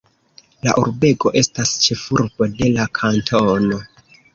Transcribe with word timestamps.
La 0.67 0.73
urbego 0.83 1.33
estas 1.43 1.75
ĉefurbo 1.85 2.51
de 2.59 2.75
la 2.81 2.91
kantono. 3.05 3.85